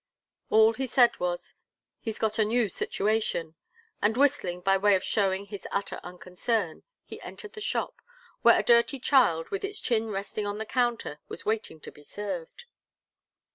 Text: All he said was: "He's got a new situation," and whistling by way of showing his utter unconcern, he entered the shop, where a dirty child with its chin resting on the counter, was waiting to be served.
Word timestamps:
All 0.49 0.73
he 0.73 0.87
said 0.87 1.19
was: 1.19 1.53
"He's 1.99 2.17
got 2.17 2.39
a 2.39 2.43
new 2.43 2.69
situation," 2.69 3.53
and 4.01 4.17
whistling 4.17 4.61
by 4.61 4.75
way 4.75 4.95
of 4.95 5.03
showing 5.03 5.45
his 5.45 5.67
utter 5.71 5.99
unconcern, 6.03 6.81
he 7.05 7.21
entered 7.21 7.53
the 7.53 7.61
shop, 7.61 7.97
where 8.41 8.59
a 8.59 8.63
dirty 8.63 8.97
child 8.99 9.49
with 9.49 9.63
its 9.63 9.79
chin 9.79 10.09
resting 10.09 10.47
on 10.47 10.57
the 10.57 10.65
counter, 10.65 11.19
was 11.27 11.45
waiting 11.45 11.79
to 11.81 11.91
be 11.91 12.01
served. 12.01 12.65